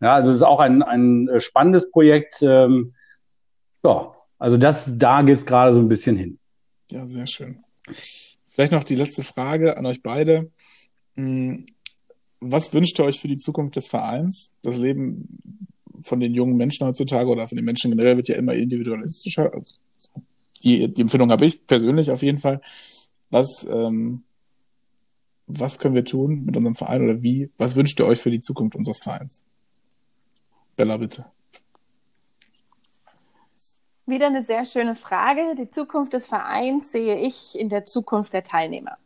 [0.00, 2.42] Ja, also es ist auch ein, ein spannendes Projekt.
[2.42, 2.94] Ähm,
[3.84, 6.38] ja, also das, da geht es gerade so ein bisschen hin.
[6.90, 7.64] Ja, sehr schön.
[8.58, 10.50] Vielleicht noch die letzte Frage an euch beide.
[11.14, 11.64] Hm,
[12.40, 14.52] was wünscht ihr euch für die Zukunft des Vereins?
[14.64, 15.68] Das Leben
[16.02, 19.52] von den jungen Menschen heutzutage oder von den Menschen generell wird ja immer individualistischer.
[20.64, 22.60] Die, die Empfindung habe ich persönlich auf jeden Fall.
[23.30, 24.24] Was, ähm,
[25.46, 27.50] was können wir tun mit unserem Verein oder wie?
[27.58, 29.44] Was wünscht ihr euch für die Zukunft unseres Vereins?
[30.74, 31.26] Bella, bitte.
[34.08, 35.54] Wieder eine sehr schöne Frage.
[35.54, 38.96] Die Zukunft des Vereins sehe ich in der Zukunft der Teilnehmer.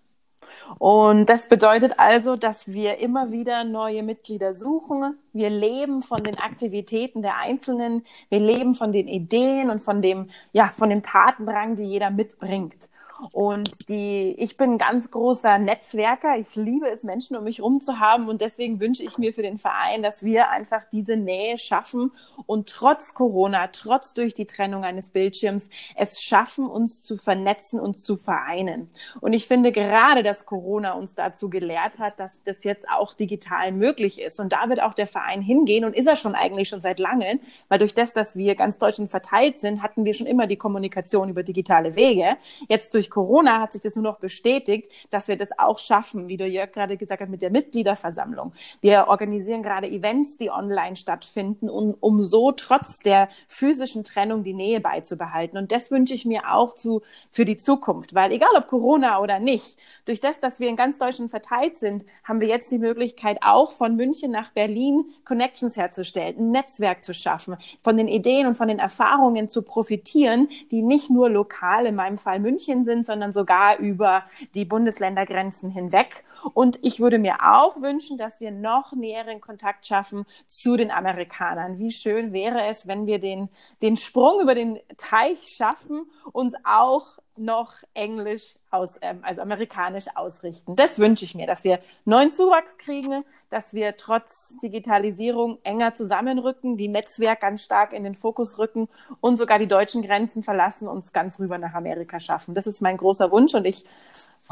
[0.79, 5.19] Und das bedeutet also, dass wir immer wieder neue Mitglieder suchen.
[5.33, 8.07] Wir leben von den Aktivitäten der Einzelnen.
[8.29, 12.89] Wir leben von den Ideen und von dem, ja, von dem Tatendrang, die jeder mitbringt.
[13.31, 16.37] Und die, ich bin ein ganz großer Netzwerker.
[16.39, 18.29] Ich liebe es, Menschen um mich herum zu haben.
[18.29, 22.11] Und deswegen wünsche ich mir für den Verein, dass wir einfach diese Nähe schaffen
[22.47, 28.03] und trotz Corona, trotz durch die Trennung eines Bildschirms, es schaffen, uns zu vernetzen, uns
[28.03, 28.91] zu vereinen.
[29.21, 33.73] Und ich finde gerade, dass Corona uns dazu gelehrt hat, dass das jetzt auch digital
[33.73, 34.41] möglich ist.
[34.41, 37.41] Und da wird auch der Verein hingehen und ist er schon eigentlich schon seit langem,
[37.69, 41.29] weil durch das, dass wir ganz Deutschland verteilt sind, hatten wir schon immer die Kommunikation
[41.29, 42.37] über digitale Wege.
[42.69, 46.39] Jetzt durch Corona hat sich das nur noch bestätigt, dass wir das auch schaffen, wie
[46.39, 48.55] der Jörg gerade gesagt hat, mit der Mitgliederversammlung.
[48.81, 54.55] Wir organisieren gerade Events, die online stattfinden, um, um so trotz der physischen Trennung die
[54.55, 55.59] Nähe beizubehalten.
[55.59, 59.39] Und das wünsche ich mir auch zu, für die Zukunft, weil egal ob Corona oder
[59.39, 63.41] nicht, durch das, dass wir in ganz Deutschland verteilt sind, haben wir jetzt die Möglichkeit,
[63.43, 68.57] auch von München nach Berlin Connections herzustellen, ein Netzwerk zu schaffen, von den Ideen und
[68.57, 73.33] von den Erfahrungen zu profitieren, die nicht nur lokal, in meinem Fall München sind, sondern
[73.33, 76.25] sogar über die Bundesländergrenzen hinweg.
[76.55, 81.79] Und ich würde mir auch wünschen, dass wir noch näheren Kontakt schaffen zu den Amerikanern.
[81.79, 83.49] Wie schön wäre es, wenn wir den,
[83.83, 90.77] den Sprung über den Teich schaffen, uns auch noch Englisch aus, ähm, also amerikanisch ausrichten.
[90.77, 96.77] Das wünsche ich mir, dass wir neuen Zuwachs kriegen, dass wir trotz Digitalisierung enger zusammenrücken,
[96.77, 98.89] die Netzwerk ganz stark in den Fokus rücken
[99.21, 102.55] und sogar die deutschen Grenzen verlassen, uns ganz rüber nach Amerika schaffen.
[102.55, 103.85] Das ist mein großer Wunsch und ich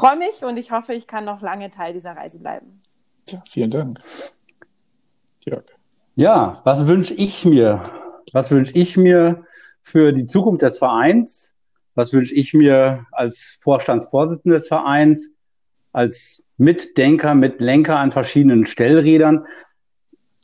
[0.01, 2.81] freue mich und ich hoffe, ich kann noch lange Teil dieser Reise bleiben.
[3.29, 4.01] Ja, vielen Dank.
[5.45, 5.65] Jörg.
[6.15, 7.83] Ja, was wünsche ich mir?
[8.33, 9.45] Was wünsche ich mir
[9.83, 11.51] für die Zukunft des Vereins?
[11.93, 15.35] Was wünsche ich mir als Vorstandsvorsitzender des Vereins,
[15.93, 19.45] als Mitdenker, Mitlenker an verschiedenen Stellrädern?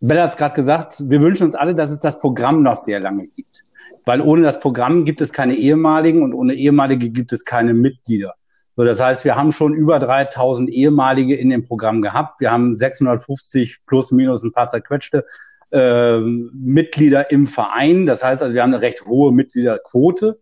[0.01, 2.99] Bella hat es gerade gesagt, wir wünschen uns alle, dass es das Programm noch sehr
[2.99, 3.63] lange gibt.
[4.05, 8.35] Weil ohne das Programm gibt es keine ehemaligen und ohne ehemalige gibt es keine Mitglieder.
[8.77, 12.39] So, das heißt, wir haben schon über 3000 ehemalige in dem Programm gehabt.
[12.39, 15.25] Wir haben 650 plus minus ein paar zerquetschte
[15.71, 18.05] äh, Mitglieder im Verein.
[18.05, 20.39] Das heißt also, wir haben eine recht hohe Mitgliederquote.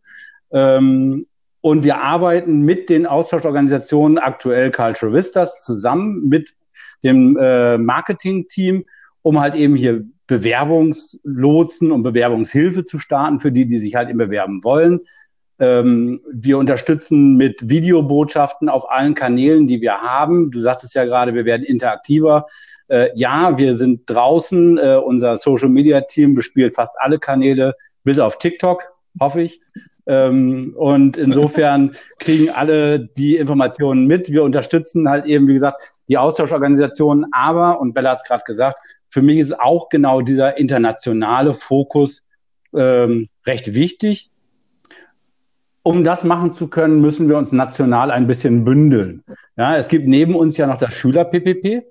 [0.52, 1.28] Ähm,
[1.62, 6.54] und wir arbeiten mit den Austauschorganisationen aktuell Cultural Vistas zusammen mit
[7.04, 8.84] dem äh, Marketing-Team,
[9.22, 14.18] um halt eben hier Bewerbungslotsen und Bewerbungshilfe zu starten für die, die sich halt eben
[14.18, 15.00] bewerben wollen.
[15.60, 20.52] Ähm, wir unterstützen mit Videobotschaften auf allen Kanälen, die wir haben.
[20.52, 22.46] Du sagtest ja gerade, wir werden interaktiver.
[22.88, 24.78] Äh, ja, wir sind draußen.
[24.78, 28.84] Äh, unser Social Media Team bespielt fast alle Kanäle, bis auf TikTok,
[29.20, 29.62] hoffe ich.
[30.08, 34.30] Ähm, und insofern kriegen alle die Informationen mit.
[34.30, 37.26] Wir unterstützen halt eben, wie gesagt, die Austauschorganisationen.
[37.32, 42.24] Aber, und Bella hat es gerade gesagt, für mich ist auch genau dieser internationale Fokus
[42.76, 44.30] ähm, recht wichtig.
[45.86, 49.24] Um das machen zu können, müssen wir uns national ein bisschen bündeln.
[49.56, 51.84] Ja, es gibt neben uns ja noch das Schüler-PPP,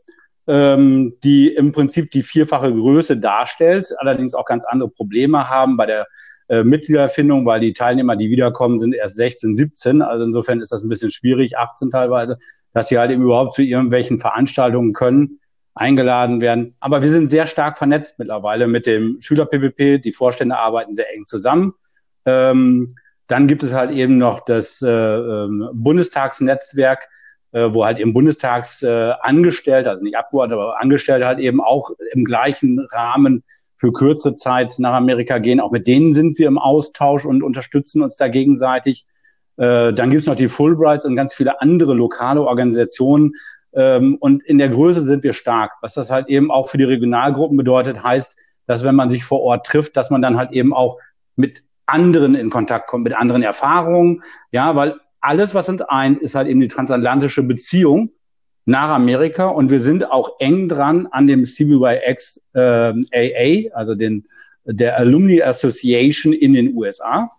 [0.48, 5.86] ähm, die im Prinzip die vierfache Größe darstellt, allerdings auch ganz andere Probleme haben bei
[5.86, 6.08] der
[6.48, 10.02] äh, Mitgliederfindung, weil die Teilnehmer, die wiederkommen, sind erst 16, 17.
[10.02, 12.36] Also insofern ist das ein bisschen schwierig, 18 teilweise,
[12.72, 15.38] dass sie halt eben überhaupt zu irgendwelchen Veranstaltungen können,
[15.76, 16.74] eingeladen werden.
[16.80, 19.98] Aber wir sind sehr stark vernetzt mittlerweile mit dem Schüler-PPP.
[20.02, 21.74] Die Vorstände arbeiten sehr eng zusammen.
[22.26, 22.96] Ähm,
[23.26, 27.08] dann gibt es halt eben noch das äh, ähm, Bundestagsnetzwerk,
[27.52, 32.24] äh, wo halt im Bundestags äh, also nicht Abgeordnete, aber Angestellte halt eben auch im
[32.24, 33.42] gleichen Rahmen
[33.76, 35.60] für kürzere Zeit nach Amerika gehen.
[35.60, 39.06] Auch mit denen sind wir im Austausch und unterstützen uns da gegenseitig.
[39.56, 43.32] Äh, dann gibt es noch die Fulbrights und ganz viele andere lokale Organisationen.
[43.72, 45.72] Ähm, und in der Größe sind wir stark.
[45.80, 49.40] Was das halt eben auch für die Regionalgruppen bedeutet, heißt, dass wenn man sich vor
[49.40, 50.98] Ort trifft, dass man dann halt eben auch
[51.36, 54.22] mit anderen in Kontakt kommt, mit anderen Erfahrungen.
[54.50, 58.10] Ja, weil alles, was uns eint, ist halt eben die transatlantische Beziehung
[58.66, 64.24] nach Amerika und wir sind auch eng dran an dem CBYX äh, AA, also den,
[64.64, 67.30] der Alumni Association in den USA,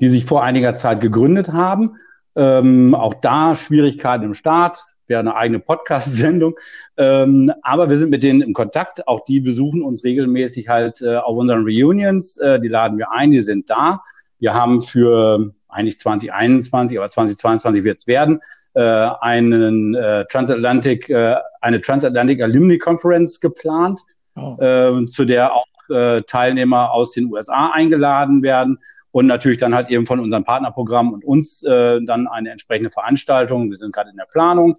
[0.00, 1.96] die sich vor einiger Zeit gegründet haben.
[2.34, 6.56] Ähm, auch da Schwierigkeiten im Start, wäre eine eigene Podcast-Sendung.
[6.96, 9.06] Ähm, aber wir sind mit denen im Kontakt.
[9.06, 12.38] Auch die besuchen uns regelmäßig halt äh, auf unseren Reunions.
[12.38, 14.02] Äh, die laden wir ein, die sind da.
[14.38, 18.40] Wir haben für eigentlich 2021, aber 2022 wird es werden,
[18.74, 24.00] äh, einen äh, Transatlantic, äh, eine Transatlantic Alumni Conference geplant,
[24.36, 24.56] oh.
[24.58, 28.78] äh, zu der auch äh, Teilnehmer aus den USA eingeladen werden
[29.16, 33.70] und natürlich dann halt eben von unserem Partnerprogramm und uns äh, dann eine entsprechende Veranstaltung.
[33.70, 34.76] Wir sind gerade in der Planung.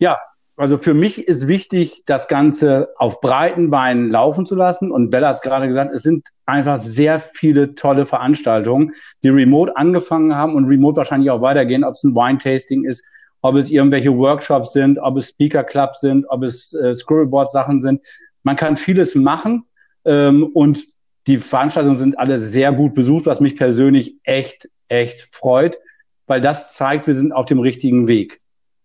[0.00, 0.18] Ja,
[0.56, 4.90] also für mich ist wichtig, das Ganze auf breiten Beinen laufen zu lassen.
[4.90, 9.76] Und Bella hat es gerade gesagt, es sind einfach sehr viele tolle Veranstaltungen, die remote
[9.76, 13.04] angefangen haben und remote wahrscheinlich auch weitergehen, ob es ein Wine-Tasting ist,
[13.42, 18.00] ob es irgendwelche Workshops sind, ob es Speaker-Clubs sind, ob es äh, Scribbleboard-Sachen sind.
[18.42, 19.62] Man kann vieles machen
[20.04, 20.95] ähm, und
[21.26, 25.78] die Veranstaltungen sind alle sehr gut besucht, was mich persönlich echt, echt freut,
[26.26, 28.40] weil das zeigt, wir sind auf dem richtigen Weg.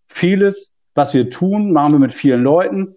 [0.08, 2.96] Vieles was wir tun, machen wir mit vielen Leuten.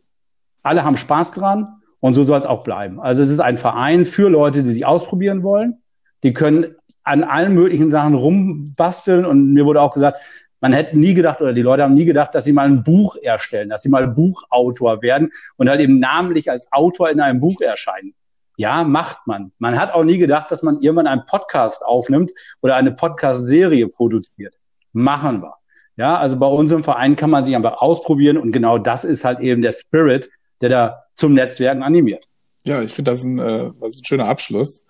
[0.62, 1.68] Alle haben Spaß dran
[2.00, 3.00] und so soll es auch bleiben.
[3.00, 5.82] Also es ist ein Verein für Leute, die sich ausprobieren wollen.
[6.22, 10.18] Die können an allen möglichen Sachen rumbasteln und mir wurde auch gesagt,
[10.60, 13.16] man hätte nie gedacht oder die Leute haben nie gedacht, dass sie mal ein Buch
[13.16, 17.60] erstellen, dass sie mal Buchautor werden und halt eben namentlich als Autor in einem Buch
[17.60, 18.14] erscheinen.
[18.56, 19.52] Ja, macht man.
[19.58, 24.54] Man hat auch nie gedacht, dass man irgendwann einen Podcast aufnimmt oder eine Podcast-Serie produziert.
[24.92, 25.54] Machen wir.
[25.96, 29.40] Ja, also bei unserem Verein kann man sich einfach ausprobieren und genau das ist halt
[29.40, 30.28] eben der Spirit,
[30.60, 32.28] der da zum Netzwerken animiert.
[32.66, 34.84] Ja, ich finde das ein, äh, das ein schöner Abschluss.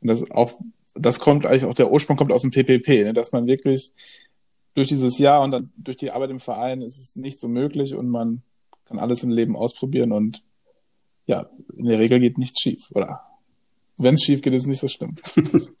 [0.00, 0.52] Und das auch,
[0.94, 3.92] das kommt eigentlich auch der Ursprung kommt aus dem PPP, ne, dass man wirklich
[4.74, 7.94] durch dieses Jahr und dann durch die Arbeit im Verein ist es nicht so möglich
[7.94, 8.42] und man
[8.86, 10.42] kann alles im Leben ausprobieren und
[11.32, 13.22] ja, in der Regel geht nichts schief, oder?
[13.96, 15.16] Wenn es schief geht, ist es nicht so schlimm.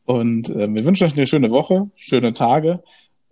[0.07, 2.83] Und ähm, wir wünschen euch eine schöne Woche, schöne Tage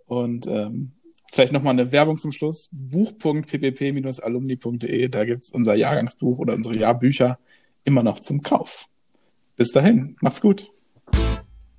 [0.05, 0.91] und ähm,
[1.33, 2.69] Vielleicht nochmal eine Werbung zum Schluss.
[2.71, 7.37] Buch.ppp-alumni.de, da gibt's unser Jahrgangsbuch oder unsere Jahrbücher
[7.83, 8.87] immer noch zum Kauf.
[9.57, 10.71] Bis dahin, macht's gut.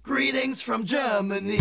[0.04, 1.60] Greetings from Germany.